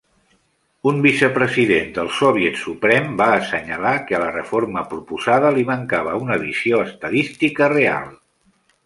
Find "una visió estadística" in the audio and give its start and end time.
6.25-7.69